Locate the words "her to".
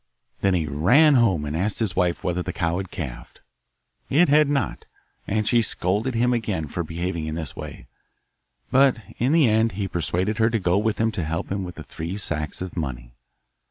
10.39-10.57